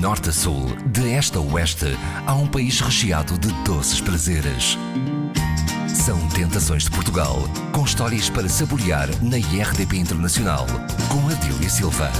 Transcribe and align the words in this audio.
norte 0.00 0.30
a 0.30 0.32
sul, 0.32 0.64
de 0.86 1.12
este 1.12 1.36
a 1.36 1.40
oeste, 1.42 1.94
há 2.26 2.34
um 2.34 2.46
país 2.46 2.80
recheado 2.80 3.36
de 3.36 3.52
doces 3.64 4.00
prazeres. 4.00 4.78
São 5.86 6.26
Tentações 6.30 6.84
de 6.84 6.90
Portugal, 6.90 7.36
com 7.70 7.84
histórias 7.84 8.30
para 8.30 8.48
saborear 8.48 9.08
na 9.22 9.36
IRDP 9.36 9.98
Internacional, 9.98 10.64
com 11.12 11.28
Adília 11.28 11.68
Silva. 11.68 12.10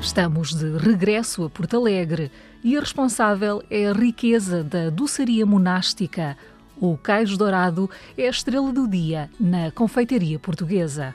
Estamos 0.00 0.52
de 0.52 0.78
regresso 0.78 1.44
a 1.44 1.50
Porto 1.50 1.76
Alegre 1.76 2.32
e 2.64 2.76
a 2.76 2.80
responsável 2.80 3.62
é 3.70 3.86
a 3.86 3.92
riqueza 3.92 4.64
da 4.64 4.90
doçaria 4.90 5.46
monástica. 5.46 6.36
O 6.76 6.96
queijo 6.96 7.36
dourado 7.36 7.88
é 8.18 8.26
a 8.26 8.30
estrela 8.30 8.72
do 8.72 8.88
dia 8.88 9.30
na 9.38 9.70
confeitaria 9.70 10.40
portuguesa. 10.40 11.14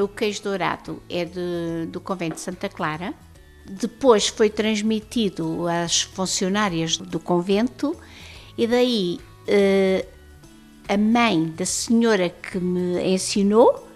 O 0.00 0.08
queijo 0.08 0.42
dourado 0.42 1.02
é 1.08 1.24
de, 1.24 1.86
do 1.88 2.00
convento 2.00 2.36
de 2.36 2.40
Santa 2.40 2.68
Clara. 2.68 3.12
Depois 3.66 4.28
foi 4.28 4.48
transmitido 4.48 5.66
às 5.68 6.02
funcionárias 6.02 6.96
do 6.96 7.20
convento 7.20 7.94
e 8.56 8.66
daí 8.66 9.20
eh, 9.46 10.06
a 10.88 10.96
mãe 10.96 11.48
da 11.50 11.66
senhora 11.66 12.30
que 12.30 12.58
me 12.58 13.00
ensinou 13.12 13.86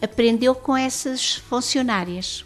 aprendeu 0.00 0.54
com 0.54 0.76
essas 0.76 1.36
funcionárias. 1.36 2.44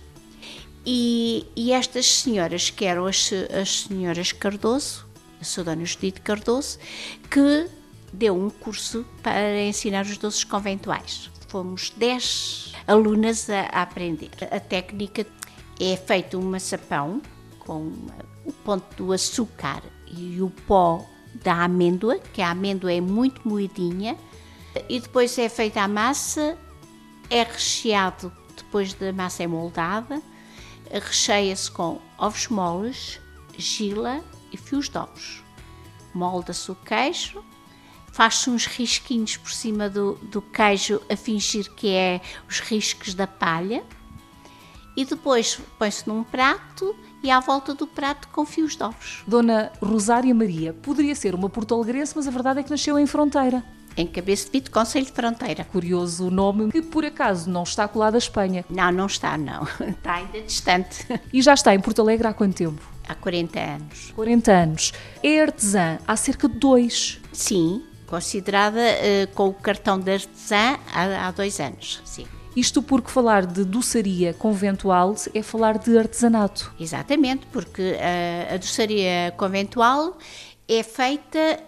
E, 0.85 1.47
e 1.57 1.73
estas 1.73 2.07
senhoras, 2.07 2.71
que 2.71 2.85
eram 2.85 3.07
as, 3.07 3.31
as 3.61 3.83
senhoras 3.83 4.33
Cardoso, 4.33 5.07
a 5.41 5.45
sua 5.45 5.65
dona 5.65 5.85
Judite 5.85 6.21
Cardoso, 6.21 6.79
que 7.31 7.69
deu 8.13 8.37
um 8.37 8.51
curso 8.51 9.05
para 9.23 9.63
ensinar 9.63 10.05
os 10.05 10.17
doces 10.19 10.45
conventuais. 10.45 11.31
Fomos 11.49 11.91
10 11.97 12.76
alunas 12.87 13.49
a, 13.51 13.63
a 13.73 13.83
aprender. 13.83 14.31
A 14.51 14.61
técnica 14.61 15.27
é 15.81 15.97
feito 15.97 16.39
um 16.39 16.43
maçapão 16.43 17.21
com 17.61 17.93
o 18.45 18.53
ponto 18.53 18.97
do 18.97 19.13
açúcar 19.13 19.83
e 20.07 20.41
o 20.41 20.51
pó 20.67 21.05
da 21.43 21.65
amêndoa, 21.65 22.19
que 22.33 22.41
a 22.41 22.51
amêndoa 22.51 22.93
é 22.93 23.01
muito 23.01 23.47
moedinha, 23.47 24.17
e 24.89 25.01
depois 25.01 25.37
é 25.39 25.49
feita 25.49 25.83
a 25.83 25.89
massa, 25.89 26.57
é 27.29 27.43
recheado 27.43 28.33
depois 28.57 28.95
da 28.95 29.13
massa 29.13 29.43
é 29.43 29.47
moldada, 29.47 30.21
recheia-se 30.91 31.71
com 31.71 32.01
ovos 32.19 32.49
moles, 32.49 33.21
gila 33.57 34.25
e 34.53 34.57
fios 34.57 34.89
de 34.89 34.99
ovos. 34.99 35.43
Molda-se 36.15 36.71
o 36.71 36.75
queijo, 36.75 37.45
faz-se 38.17 38.49
uns 38.49 38.65
risquinhos 38.65 39.37
por 39.37 39.53
cima 39.53 39.91
do, 39.91 40.15
do 40.23 40.41
queijo 40.41 41.03
a 41.13 41.15
fingir 41.15 41.71
que 41.75 41.91
é 41.91 42.23
os 42.49 42.61
riscos 42.61 43.13
da 43.13 43.27
palha 43.27 43.85
e 44.97 45.05
depois 45.05 45.61
põe-se 45.79 46.09
num 46.09 46.25
prato 46.25 46.97
e 47.23 47.31
à 47.31 47.41
volta 47.41 47.75
do 47.75 47.87
prato 47.87 48.29
com 48.29 48.47
fios 48.47 48.75
de 48.75 48.83
ovos. 48.83 49.23
Dona 49.27 49.71
Rosária 49.83 50.35
Maria 50.35 50.73
poderia 50.73 51.15
ser 51.15 51.35
uma 51.35 51.51
porto-alegrense, 51.51 52.15
mas 52.17 52.27
a 52.27 52.31
verdade 52.31 52.61
é 52.61 52.63
que 52.63 52.71
nasceu 52.71 52.99
em 52.99 53.07
Fronteira. 53.07 53.63
Em 53.95 54.07
Cabeça 54.07 54.47
de 54.47 54.53
Vito, 54.53 54.71
Conselho 54.71 55.05
de 55.05 55.13
Fronteira. 55.13 55.65
Curioso 55.65 56.29
o 56.29 56.31
nome, 56.31 56.73
que 56.73 56.81
por 56.81 57.05
acaso 57.05 57.51
não 57.51 57.65
está 57.65 57.87
colado 57.87 58.15
à 58.15 58.19
Espanha. 58.19 58.65
Não, 58.71 58.91
não 58.91 59.07
está, 59.07 59.37
não. 59.37 59.65
Está 59.89 60.15
ainda 60.15 60.41
distante. 60.41 61.07
E 61.31 61.43
já 61.43 61.53
está 61.53 61.75
em 61.75 61.81
Porto 61.81 62.01
Alegre 62.01 62.29
há 62.29 62.33
quanto 62.33 62.57
tempo? 62.57 62.81
Há 63.07 63.15
40 63.15 63.61
anos. 63.61 64.13
40 64.17 64.53
anos. 64.53 64.93
É 65.23 65.43
artesã 65.43 65.99
há 66.07 66.17
cerca 66.17 66.49
de 66.49 66.59
dois. 66.59 67.21
Sim, 67.33 67.83
considerada 68.07 68.81
uh, 68.81 69.35
com 69.35 69.49
o 69.49 69.55
cartão 69.55 69.99
de 69.99 70.13
artesã 70.13 70.79
há, 70.93 71.27
há 71.27 71.31
dois 71.31 71.61
anos. 71.61 72.01
Sim. 72.05 72.27
Isto 72.55 72.83
porque 72.83 73.11
falar 73.11 73.45
de 73.45 73.65
doçaria 73.65 74.33
conventual 74.33 75.15
é 75.35 75.43
falar 75.43 75.79
de 75.79 75.99
artesanato. 75.99 76.73
Exatamente, 76.81 77.47
porque 77.53 77.97
a, 78.01 78.55
a 78.55 78.57
doçaria 78.57 79.35
conventual 79.37 80.17
é 80.67 80.83
feita 80.83 81.61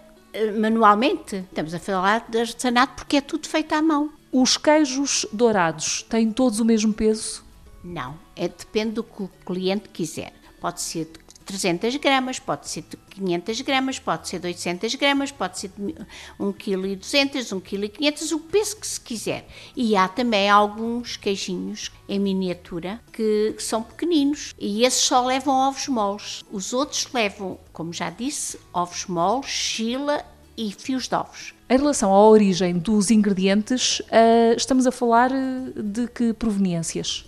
manualmente. 0.58 1.36
Estamos 1.36 1.74
a 1.74 1.78
falar 1.78 2.26
de 2.28 2.40
artesanato 2.40 2.94
porque 2.94 3.16
é 3.16 3.20
tudo 3.20 3.48
feito 3.48 3.72
à 3.74 3.82
mão. 3.82 4.10
Os 4.32 4.56
queijos 4.56 5.26
dourados 5.32 6.02
têm 6.02 6.30
todos 6.30 6.60
o 6.60 6.64
mesmo 6.64 6.92
peso? 6.92 7.44
Não, 7.82 8.18
é, 8.36 8.48
depende 8.48 8.92
do 8.92 9.02
que 9.02 9.22
o 9.22 9.30
cliente 9.44 9.88
quiser. 9.88 10.32
Pode 10.60 10.80
ser 10.80 11.06
de 11.06 11.27
300 11.48 11.96
gramas, 11.96 12.38
pode 12.38 12.68
ser 12.68 12.82
de 12.82 12.96
500 12.96 13.60
gramas, 13.62 13.98
pode 13.98 14.28
ser 14.28 14.38
de 14.38 14.48
800 14.48 14.94
gramas, 14.96 15.32
pode 15.32 15.58
ser 15.58 15.68
de 15.68 15.94
1,2 16.38 16.54
kg, 16.58 16.98
1,5 16.98 17.62
kg, 17.62 18.34
o 18.34 18.40
peso 18.40 18.76
que 18.76 18.86
se 18.86 19.00
quiser. 19.00 19.48
E 19.74 19.96
há 19.96 20.06
também 20.06 20.50
alguns 20.50 21.16
queijinhos 21.16 21.90
em 22.06 22.20
miniatura 22.20 23.00
que 23.10 23.54
são 23.58 23.82
pequeninos 23.82 24.54
e 24.58 24.84
esses 24.84 25.00
só 25.00 25.24
levam 25.24 25.54
ovos 25.54 25.88
moles. 25.88 26.44
Os 26.52 26.74
outros 26.74 27.08
levam, 27.14 27.58
como 27.72 27.94
já 27.94 28.10
disse, 28.10 28.60
ovos 28.70 29.06
moles, 29.06 29.46
chila 29.46 30.22
e 30.54 30.70
fios 30.70 31.08
de 31.08 31.14
ovos. 31.14 31.54
Em 31.70 31.78
relação 31.78 32.12
à 32.12 32.28
origem 32.28 32.76
dos 32.76 33.10
ingredientes, 33.10 34.00
uh, 34.00 34.54
estamos 34.54 34.86
a 34.86 34.92
falar 34.92 35.30
de 35.74 36.08
que 36.08 36.34
proveniências? 36.34 37.27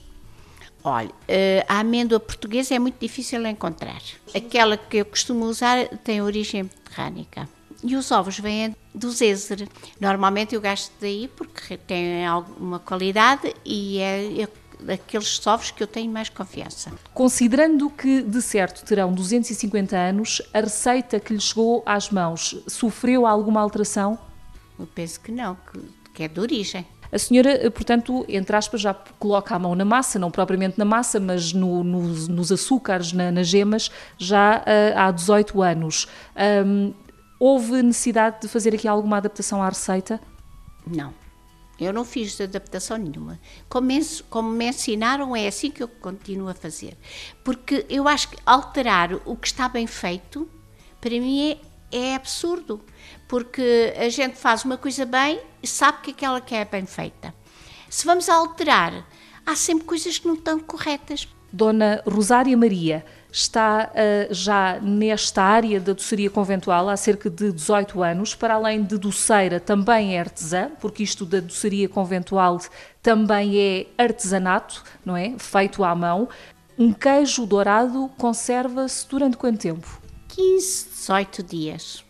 Olha, 0.82 1.10
eh, 1.28 1.64
a 1.68 1.80
amêndoa 1.80 2.18
portuguesa 2.18 2.74
é 2.74 2.78
muito 2.78 2.98
difícil 2.98 3.42
de 3.42 3.48
encontrar. 3.48 4.00
Aquela 4.34 4.76
que 4.76 4.98
eu 4.98 5.04
costumo 5.04 5.44
usar 5.44 5.88
tem 5.98 6.22
origem 6.22 6.62
mediterrânica. 6.62 7.48
E 7.82 7.96
os 7.96 8.10
ovos 8.10 8.38
vêm 8.38 8.74
do 8.94 9.10
Zézer. 9.10 9.68
Normalmente 10.00 10.54
eu 10.54 10.60
gasto 10.60 10.92
daí 11.00 11.28
porque 11.28 11.76
tem 11.76 12.26
alguma 12.26 12.78
qualidade 12.78 13.54
e 13.64 13.98
é, 13.98 14.42
é 14.42 14.48
daqueles 14.82 15.46
ovos 15.46 15.70
que 15.70 15.82
eu 15.82 15.86
tenho 15.86 16.10
mais 16.10 16.28
confiança. 16.28 16.92
Considerando 17.12 17.90
que, 17.90 18.22
de 18.22 18.40
certo, 18.40 18.84
terão 18.84 19.12
250 19.12 19.96
anos, 19.96 20.42
a 20.52 20.60
receita 20.60 21.20
que 21.20 21.32
lhe 21.34 21.40
chegou 21.40 21.82
às 21.86 22.10
mãos 22.10 22.56
sofreu 22.66 23.26
alguma 23.26 23.60
alteração? 23.60 24.18
Eu 24.78 24.86
penso 24.86 25.20
que 25.20 25.30
não, 25.30 25.54
que, 25.54 25.80
que 26.14 26.22
é 26.22 26.28
de 26.28 26.40
origem. 26.40 26.86
A 27.12 27.18
senhora, 27.18 27.66
eh, 27.66 27.70
portanto, 27.70 28.24
entre 28.28 28.54
aspas, 28.54 28.80
já 28.80 28.94
coloca 29.18 29.54
a 29.54 29.58
mão 29.58 29.74
na 29.74 29.84
massa, 29.84 30.18
não 30.18 30.30
propriamente 30.30 30.78
na 30.78 30.84
massa, 30.84 31.18
mas 31.18 31.52
no, 31.52 31.82
nos, 31.82 32.28
nos 32.28 32.52
açúcares, 32.52 33.12
na, 33.12 33.30
nas 33.32 33.48
gemas, 33.48 33.90
já 34.16 34.58
uh, 34.58 34.98
há 34.98 35.10
18 35.10 35.62
anos. 35.62 36.06
Um, 36.66 36.94
houve 37.38 37.82
necessidade 37.82 38.42
de 38.42 38.48
fazer 38.48 38.74
aqui 38.74 38.86
alguma 38.86 39.16
adaptação 39.16 39.62
à 39.62 39.68
receita? 39.68 40.20
Não. 40.86 41.12
Eu 41.80 41.94
não 41.94 42.04
fiz 42.04 42.38
adaptação 42.38 42.98
nenhuma. 42.98 43.40
Como 43.66 43.88
como 44.28 44.50
me 44.50 44.68
ensinaram, 44.68 45.34
é 45.34 45.48
assim 45.48 45.70
que 45.70 45.82
eu 45.82 45.88
continuo 45.88 46.48
a 46.48 46.54
fazer. 46.54 46.96
Porque 47.42 47.86
eu 47.88 48.06
acho 48.06 48.28
que 48.28 48.36
alterar 48.44 49.14
o 49.24 49.34
que 49.34 49.46
está 49.46 49.66
bem 49.66 49.86
feito, 49.86 50.46
para 51.00 51.12
mim 51.12 51.52
é, 51.52 51.58
é 51.92 52.14
absurdo 52.14 52.80
porque 53.28 53.94
a 53.96 54.08
gente 54.08 54.36
faz 54.36 54.64
uma 54.64 54.76
coisa 54.76 55.04
bem 55.04 55.40
e 55.62 55.66
sabe 55.66 55.98
que 56.02 56.10
aquela 56.10 56.40
que 56.40 56.54
é 56.54 56.64
bem 56.64 56.86
feita. 56.86 57.32
Se 57.88 58.04
vamos 58.04 58.28
alterar, 58.28 59.06
há 59.46 59.54
sempre 59.56 59.84
coisas 59.84 60.18
que 60.18 60.26
não 60.26 60.34
estão 60.34 60.58
corretas. 60.58 61.28
Dona 61.52 62.02
Rosária 62.06 62.56
Maria 62.56 63.04
está 63.32 63.90
uh, 63.90 64.34
já 64.34 64.78
nesta 64.80 65.42
área 65.42 65.80
da 65.80 65.92
doçaria 65.92 66.30
conventual 66.30 66.88
há 66.88 66.96
cerca 66.96 67.30
de 67.30 67.52
18 67.52 68.02
anos, 68.02 68.34
para 68.34 68.54
além 68.54 68.82
de 68.82 68.98
doceira 68.98 69.60
também 69.60 70.16
é 70.16 70.20
artesã, 70.20 70.70
porque 70.80 71.02
isto 71.02 71.24
da 71.24 71.40
doçaria 71.40 71.88
conventual 71.88 72.60
também 73.02 73.58
é 73.58 73.86
artesanato, 73.96 74.82
não 75.04 75.16
é? 75.16 75.34
Feito 75.38 75.84
à 75.84 75.94
mão. 75.94 76.28
Um 76.78 76.92
queijo 76.92 77.46
dourado 77.46 78.10
conserva-se 78.16 79.06
durante 79.08 79.36
quanto 79.36 79.58
tempo? 79.58 79.99
15, 80.34 80.88
18 80.90 81.42
dias 81.42 82.04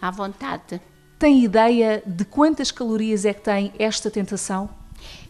à 0.00 0.10
vontade. 0.10 0.80
Tem 1.18 1.44
ideia 1.44 2.02
de 2.06 2.24
quantas 2.24 2.70
calorias 2.70 3.24
é 3.24 3.32
que 3.32 3.42
tem 3.42 3.72
esta 3.78 4.10
tentação? 4.10 4.68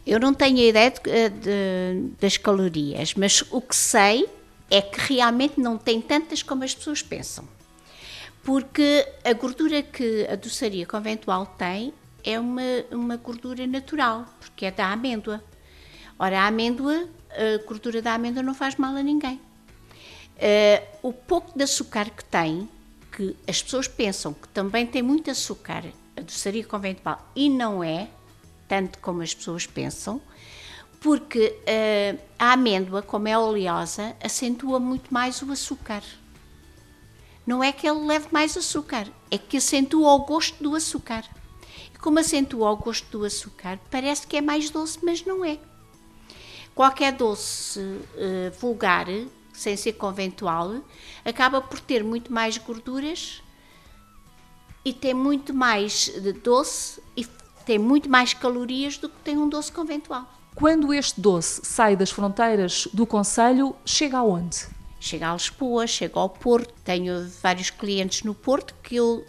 Eu 0.07 0.21
não 0.21 0.33
tenho 0.33 0.59
ideia 0.59 0.91
de, 0.91 1.01
eh, 1.11 1.29
de, 1.29 2.11
das 2.21 2.37
calorias, 2.37 3.15
mas 3.15 3.43
o 3.51 3.61
que 3.61 3.75
sei 3.75 4.29
é 4.71 4.81
que 4.81 5.15
realmente 5.15 5.61
não 5.61 5.77
tem 5.77 6.01
tantas 6.01 6.43
como 6.43 6.65
as 6.65 6.75
pessoas 6.75 7.03
pensam. 7.03 7.45
Porque 8.43 9.07
a 9.25 9.33
gordura 9.33 9.83
que 9.83 10.27
a 10.31 10.37
doçaria 10.37 10.87
conventual 10.87 11.47
tem 11.59 11.93
é 12.23 12.39
uma, 12.39 12.63
uma 12.91 13.17
gordura 13.17 13.67
natural, 13.67 14.25
porque 14.41 14.67
é 14.67 14.71
da 14.71 14.93
amêndoa. 14.93 15.43
Ora, 16.19 16.41
a 16.41 16.47
amêndoa, 16.47 17.09
a 17.31 17.67
gordura 17.67 18.01
da 18.01 18.15
amêndoa 18.15 18.43
não 18.43 18.55
faz 18.55 18.77
mal 18.77 18.95
a 18.95 19.03
ninguém. 19.03 19.41
Uh, 20.37 21.09
o 21.09 21.13
pouco 21.13 21.57
de 21.57 21.65
açúcar 21.65 22.11
que 22.11 22.25
tem 22.25 22.69
que 23.11 23.35
as 23.49 23.63
pessoas 23.63 23.89
pensam 23.89 24.35
que 24.35 24.47
também 24.49 24.87
tem 24.87 25.01
muito 25.01 25.31
açúcar 25.31 25.85
a 26.15 26.21
doçaria 26.21 26.65
conventual 26.65 27.19
e 27.35 27.49
não 27.49 27.83
é, 27.83 28.09
tanto 28.69 28.99
como 28.99 29.23
as 29.23 29.33
pessoas 29.33 29.67
pensam, 29.67 30.21
porque 31.01 31.55
uh, 31.63 32.21
a 32.39 32.53
amêndoa, 32.53 33.01
como 33.01 33.29
é 33.29 33.39
oleosa, 33.39 34.15
acentua 34.23 34.79
muito 34.79 35.13
mais 35.13 35.41
o 35.41 35.51
açúcar. 35.51 36.03
Não 37.47 37.63
é 37.63 37.73
que 37.73 37.89
ele 37.89 38.05
leve 38.07 38.27
mais 38.31 38.57
açúcar, 38.57 39.07
é 39.31 39.39
que 39.39 39.57
acentua 39.57 40.13
o 40.13 40.25
gosto 40.25 40.63
do 40.63 40.75
açúcar. 40.75 41.25
E 41.95 41.99
como 41.99 42.19
acentua 42.19 42.71
o 42.73 42.77
gosto 42.77 43.07
do 43.11 43.25
açúcar, 43.25 43.79
parece 43.91 44.27
que 44.27 44.37
é 44.37 44.41
mais 44.41 44.69
doce, 44.69 44.99
mas 45.03 45.25
não 45.25 45.45
é. 45.45 45.59
Qualquer 46.75 47.13
doce 47.13 47.81
uh, 47.81 48.51
vulgar, 48.59 49.07
sem 49.57 49.77
ser 49.77 49.95
conventual, 49.95 50.77
acaba 51.25 51.61
por 51.61 51.81
ter 51.81 52.05
muito 52.05 52.33
mais 52.33 52.59
gorduras 52.59 53.43
e 54.85 54.93
tem 54.93 55.15
muito 55.15 55.53
mais 55.53 56.09
de 56.09 56.33
doce 56.33 57.03
e 57.17 57.27
tem 57.65 57.79
muito 57.79 58.09
mais 58.09 58.33
calorias 58.33 58.97
do 58.99 59.09
que 59.09 59.17
tem 59.25 59.37
um 59.37 59.49
doce 59.49 59.73
conventual. 59.73 60.25
Quando 60.55 60.95
este 60.95 61.21
doce 61.21 61.61
sai 61.65 61.97
das 61.97 62.11
fronteiras 62.11 62.89
do 62.93 63.07
Conselho, 63.07 63.75
chega 63.85 64.19
aonde? 64.19 64.69
Chega 64.99 65.31
a 65.31 65.35
Lisboa, 65.35 65.87
chega 65.87 66.19
ao 66.19 66.29
Porto. 66.29 66.73
Tenho 66.83 67.29
vários 67.43 67.71
clientes 67.71 68.23
no 68.23 68.35
Porto 68.35 68.75
que 68.83 68.97
eu 68.97 69.19
uh, 69.19 69.25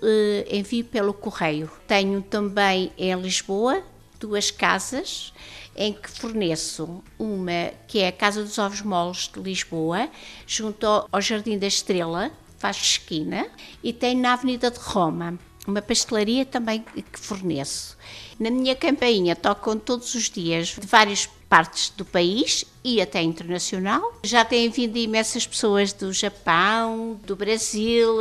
envio 0.50 0.86
pelo 0.86 1.14
correio. 1.14 1.70
Tenho 1.86 2.22
também 2.22 2.92
em 2.98 3.14
Lisboa 3.16 3.84
duas 4.20 4.52
casas 4.52 5.34
em 5.76 5.94
que 5.94 6.10
forneço 6.10 7.04
uma 7.20 7.72
que 7.88 8.00
é 8.00 8.08
a 8.08 8.12
Casa 8.12 8.44
dos 8.44 8.58
Ovos 8.58 8.82
Moles 8.82 9.30
de 9.32 9.40
Lisboa, 9.40 10.10
junto 10.46 10.86
ao 10.86 11.22
Jardim 11.22 11.58
da 11.58 11.68
Estrela, 11.68 12.32
faz 12.58 12.78
esquina, 12.78 13.48
e 13.84 13.94
tem 13.94 14.16
na 14.16 14.34
Avenida 14.34 14.72
de 14.72 14.80
Roma 14.80 15.38
uma 15.68 15.82
pastelaria 15.82 16.46
também 16.46 16.82
que 16.82 17.20
forneço. 17.20 17.98
Na 18.40 18.50
minha 18.50 18.76
campainha 18.76 19.36
tocam 19.36 19.78
todos 19.78 20.16
os 20.16 20.30
dias 20.30 20.70
de 20.70 20.88
várias 20.88 21.28
partes 21.50 21.90
do 21.90 22.06
país 22.06 22.64
e 22.84 23.02
até 23.02 23.22
internacional. 23.22 24.14
Já 24.24 24.46
têm 24.46 24.70
vindo 24.70 24.98
imensas 24.98 25.46
pessoas 25.46 25.92
do 25.92 26.14
Japão, 26.14 27.20
do 27.26 27.36
Brasil, 27.36 28.16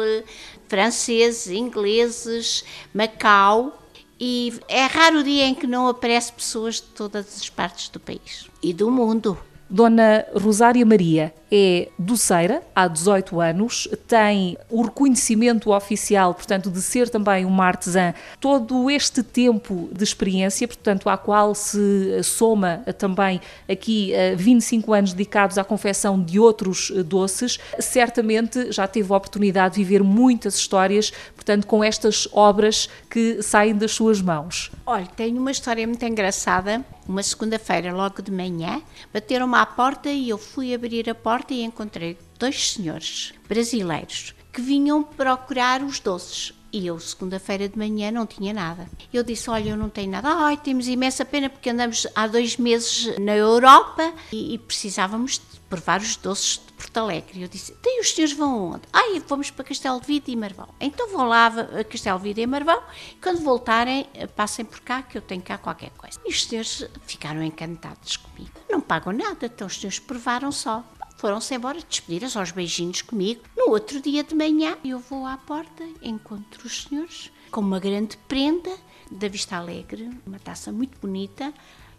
franceses, 0.69 1.49
ingleses, 1.49 2.65
Macau. 2.93 3.83
E 4.19 4.55
é 4.69 4.87
raro 4.87 5.21
o 5.21 5.25
dia 5.25 5.47
em 5.47 5.55
que 5.55 5.67
não 5.67 5.89
aparece 5.89 6.33
pessoas 6.33 6.77
de 6.77 6.83
todas 6.83 7.37
as 7.37 7.51
partes 7.51 7.89
do 7.89 8.01
país 8.01 8.49
e 8.63 8.73
do 8.73 8.91
mundo. 8.91 9.37
Dona 9.69 10.25
Rosária 10.35 10.87
Maria 10.87 11.35
é 11.51 11.89
doceira 11.99 12.63
há 12.75 12.89
18 12.89 13.41
anos, 13.41 13.89
tem 14.09 14.59
o 14.69 14.83
reconhecimento 14.83 15.73
oficial, 15.73 16.35
portanto, 16.35 16.71
de 16.71 16.83
ser 16.83 17.09
também 17.09 17.45
uma 17.45 17.65
artesã, 17.65 18.15
todo 18.41 18.91
este 18.91 19.23
tempo 19.23 19.89
de 19.93 20.03
experiência, 20.03 20.67
portanto, 20.67 21.09
à 21.09 21.17
qual 21.17 21.55
se 21.55 22.23
soma 22.23 22.83
também 22.99 23.41
aqui 23.69 24.13
25 24.37 24.95
eh, 24.95 24.99
anos 24.99 25.13
dedicados 25.13 25.59
à 25.59 25.65
confecção 25.65 26.21
de 26.21 26.39
outros 26.41 26.93
eh, 26.95 27.03
doces, 27.03 27.59
certamente 27.79 28.73
já 28.73 28.87
teve 28.87 29.13
a 29.13 29.17
oportunidade 29.17 29.77
de 29.77 29.85
viver 29.85 30.03
muitas 30.03 30.57
histórias, 30.57 31.13
portanto, 31.35 31.67
com 31.67 31.83
estas 31.85 32.29
obras 32.33 32.89
que 33.11 33.41
saem 33.43 33.75
das 33.75 33.93
suas 33.93 34.21
mãos. 34.21 34.71
Olha, 34.85 35.07
tenho 35.07 35.41
uma 35.41 35.51
história 35.51 35.87
muito 35.87 36.05
engraçada. 36.05 36.85
Uma 37.09 37.23
segunda-feira, 37.23 37.95
logo 37.95 38.21
de 38.21 38.33
manhã, 38.33 38.83
bateram-me 39.15 39.55
à 39.55 39.65
porta 39.65 40.11
e 40.11 40.29
eu 40.29 40.37
fui 40.37 40.75
abrir 40.75 41.09
a 41.09 41.15
porta 41.15 41.36
porta 41.37 41.53
e 41.53 41.63
encontrei 41.63 42.17
dois 42.39 42.73
senhores 42.73 43.35
brasileiros 43.47 44.35
que 44.51 44.63
vinham 44.63 45.03
procurar 45.03 45.83
os 45.83 46.01
doces. 46.01 46.55
E 46.73 46.87
eu, 46.87 46.99
segunda-feira 46.99 47.69
de 47.69 47.77
manhã, 47.79 48.11
não 48.11 48.27
tinha 48.27 48.55
nada. 48.55 48.89
Eu 49.13 49.23
disse: 49.23 49.51
Olha, 49.51 49.71
eu 49.71 49.77
não 49.77 49.91
tenho 49.91 50.11
nada. 50.11 50.29
Ai, 50.29 50.57
temos 50.57 50.89
imensa 50.89 51.27
pena 51.27 51.51
porque 51.51 51.69
andamos 51.69 52.07
há 52.15 52.27
dois 52.27 52.57
meses 52.57 53.19
na 53.19 53.37
Europa 53.37 54.15
e, 54.33 54.55
e 54.55 54.59
precisávamos 54.59 55.33
de 55.33 55.61
provar 55.69 56.01
os 56.01 56.17
doces 56.17 56.61
de 56.67 56.73
Porto 56.73 56.97
Alegre. 56.97 57.43
Eu 57.43 57.49
disse: 57.49 57.73
Tem 57.83 58.01
os 58.01 58.15
senhores 58.15 58.35
vão 58.35 58.73
onde? 58.73 58.83
Ai, 58.91 59.23
vamos 59.29 59.51
para 59.51 59.65
Castelo 59.65 60.01
de 60.01 60.07
Vida 60.07 60.31
e 60.31 60.37
Marvão. 60.37 60.69
Então 60.81 61.11
vão 61.11 61.29
lá 61.29 61.49
a 61.49 61.85
Castelo 61.85 62.19
de 62.19 62.25
Vida 62.25 62.41
e 62.41 62.47
Marvão. 62.47 62.83
E 63.13 63.17
quando 63.17 63.43
voltarem, 63.43 64.07
passem 64.35 64.65
por 64.65 64.81
cá 64.81 65.03
que 65.03 65.19
eu 65.19 65.23
tenho 65.23 65.43
cá 65.43 65.59
qualquer 65.59 65.91
coisa. 65.91 66.19
E 66.25 66.31
os 66.31 66.45
senhores 66.45 66.87
ficaram 67.07 67.43
encantados 67.43 68.17
comigo. 68.17 68.53
Não 68.71 68.81
pagam 68.81 69.13
nada, 69.13 69.47
então 69.47 69.67
os 69.67 69.79
senhores 69.79 69.99
provaram 69.99 70.51
só 70.51 70.83
foram-se 71.17 71.55
embora 71.55 71.81
despedidas 71.81 72.37
aos 72.37 72.51
beijinhos 72.51 73.03
comigo. 73.03 73.43
No 73.57 73.71
outro 73.71 74.01
dia 74.01 74.23
de 74.23 74.35
manhã, 74.35 74.77
eu 74.85 74.99
vou 74.99 75.27
à 75.27 75.37
porta, 75.37 75.85
encontro 76.03 76.67
os 76.67 76.85
senhores 76.85 77.31
com 77.51 77.61
uma 77.61 77.81
grande 77.81 78.17
prenda 78.29 78.71
da 79.11 79.29
Vista 79.29 79.57
Alegre, 79.57 80.11
uma 80.27 80.39
taça 80.39 80.73
muito 80.73 80.99
bonita. 80.99 81.53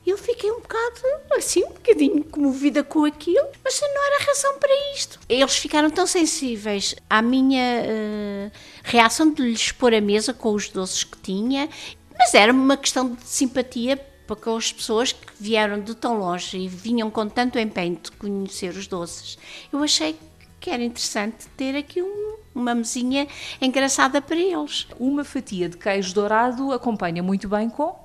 Eu 0.05 0.17
fiquei 0.17 0.49
um 0.49 0.61
bocado, 0.61 1.01
assim, 1.35 1.63
um 1.65 1.73
bocadinho 1.73 2.23
comovida 2.23 2.81
com 2.83 3.03
aquilo, 3.03 3.47
mas 3.63 3.81
não 3.81 4.05
era 4.07 4.25
razão 4.25 4.57
para 4.57 4.93
isto. 4.95 5.19
Eles 5.27 5.57
ficaram 5.57 5.89
tão 5.89 6.07
sensíveis 6.07 6.95
à 7.09 7.21
minha 7.21 7.83
uh, 7.83 8.51
reação 8.83 9.33
de 9.33 9.41
lhes 9.41 9.71
pôr 9.71 9.93
a 9.93 9.99
mesa 9.99 10.33
com 10.33 10.53
os 10.53 10.69
doces 10.69 11.03
que 11.03 11.17
tinha, 11.17 11.67
mas 12.17 12.33
era 12.33 12.53
uma 12.53 12.77
questão 12.77 13.13
de 13.13 13.23
simpatia 13.23 13.97
para 14.35 14.57
as 14.57 14.71
pessoas 14.71 15.11
que 15.11 15.31
vieram 15.39 15.79
de 15.79 15.95
tão 15.95 16.19
longe 16.19 16.57
e 16.57 16.67
vinham 16.67 17.09
com 17.09 17.27
tanto 17.27 17.57
empenho 17.57 17.97
de 18.01 18.11
conhecer 18.11 18.75
os 18.75 18.87
doces. 18.87 19.37
Eu 19.71 19.81
achei 19.81 20.17
que 20.59 20.69
era 20.69 20.83
interessante 20.83 21.47
ter 21.55 21.75
aqui 21.75 22.01
um, 22.01 22.35
uma 22.53 22.75
mesinha 22.75 23.27
engraçada 23.61 24.21
para 24.21 24.35
eles. 24.35 24.87
Uma 24.99 25.23
fatia 25.23 25.69
de 25.69 25.77
queijo 25.77 26.13
dourado 26.13 26.71
acompanha 26.71 27.23
muito 27.23 27.47
bem 27.47 27.69
com 27.69 27.95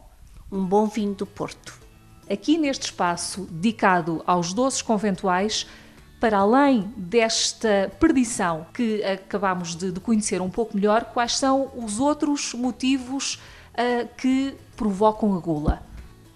um 0.51 0.65
bom 0.65 0.87
vinho 0.87 1.15
do 1.15 1.27
Porto. 1.27 1.81
Aqui 2.31 2.57
neste 2.57 2.85
espaço 2.85 3.49
dedicado 3.51 4.23
aos 4.27 4.53
doces 4.53 4.83
conventuais, 4.83 5.67
para 6.21 6.39
além 6.39 6.93
desta 6.97 7.91
perdição 7.99 8.67
que 8.73 9.03
acabamos 9.03 9.75
de, 9.75 9.91
de 9.91 9.99
conhecer 9.99 10.41
um 10.41 10.49
pouco 10.49 10.77
melhor, 10.77 11.07
quais 11.07 11.37
são 11.37 11.73
os 11.75 11.99
outros 11.99 12.55
motivos 12.55 13.41
uh, 13.75 14.09
que 14.17 14.55
provocam 14.77 15.35
a 15.35 15.41
gula? 15.41 15.92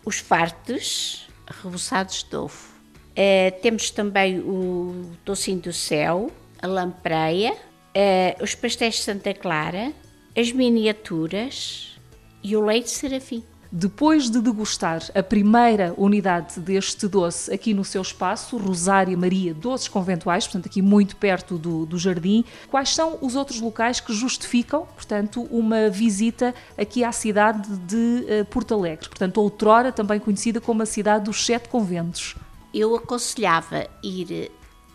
Os 0.06 0.20
fartos 0.20 1.28
reboçados 1.62 2.22
de 2.22 2.36
ovo. 2.36 2.76
Uh, 3.10 3.60
temos 3.60 3.90
também 3.90 4.38
o 4.38 5.10
docinho 5.24 5.58
do 5.58 5.72
céu, 5.72 6.30
a 6.62 6.66
lampreia, 6.66 7.52
uh, 7.52 8.42
os 8.42 8.54
pastéis 8.54 8.94
de 8.94 9.00
Santa 9.02 9.34
Clara, 9.34 9.92
as 10.36 10.52
miniaturas 10.52 11.98
e 12.42 12.56
o 12.56 12.64
leite 12.64 12.90
serafim. 12.90 13.42
Depois 13.70 14.30
de 14.30 14.40
degustar 14.40 15.02
a 15.14 15.22
primeira 15.22 15.92
unidade 15.96 16.60
deste 16.60 17.08
doce 17.08 17.52
aqui 17.52 17.74
no 17.74 17.84
seu 17.84 18.00
espaço, 18.02 18.56
Rosária 18.56 19.16
Maria 19.16 19.52
Doces 19.52 19.88
Conventuais, 19.88 20.46
portanto 20.46 20.66
aqui 20.66 20.80
muito 20.80 21.16
perto 21.16 21.58
do, 21.58 21.84
do 21.84 21.98
jardim, 21.98 22.44
quais 22.70 22.94
são 22.94 23.18
os 23.20 23.34
outros 23.34 23.60
locais 23.60 24.00
que 24.00 24.12
justificam, 24.12 24.86
portanto, 24.94 25.42
uma 25.50 25.88
visita 25.90 26.54
aqui 26.78 27.02
à 27.02 27.12
cidade 27.12 27.76
de 27.78 27.96
uh, 28.40 28.44
Porto 28.46 28.74
Alegre, 28.74 29.08
portanto, 29.08 29.38
outrora 29.38 29.90
também 29.90 30.20
conhecida 30.20 30.60
como 30.60 30.82
a 30.82 30.86
cidade 30.86 31.24
dos 31.24 31.44
Sete 31.44 31.68
Conventos? 31.68 32.36
Eu 32.72 32.94
aconselhava 32.94 33.86
ir 34.02 34.26
eh, 34.30 34.50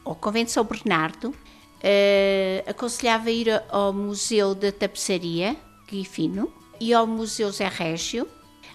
ao 0.06 0.16
Convento 0.16 0.51
São 0.51 0.63
Bernardo, 0.63 1.30
uh, 1.30 2.70
aconselhava 2.70 3.30
ir 3.30 3.50
ao 3.70 3.92
Museu 3.92 4.56
da 4.56 4.72
Tapeçaria, 4.72 5.56
Guifino, 5.90 6.51
e 6.80 6.94
ao 6.94 7.06
Museu 7.06 7.51
Zé 7.51 7.68
Régio, 7.68 8.28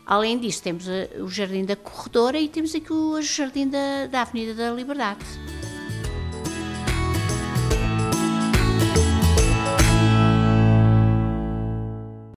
Além 0.07 0.39
disso, 0.39 0.63
temos 0.63 0.87
o 1.19 1.29
Jardim 1.29 1.65
da 1.65 1.75
Corredora 1.75 2.39
e 2.39 2.49
temos 2.49 2.73
aqui 2.77 2.93
o 2.93 3.21
Jardim 3.21 3.69
da, 3.69 4.07
da 4.07 4.23
Avenida 4.23 4.55
da 4.55 4.71
Liberdade. 4.71 5.25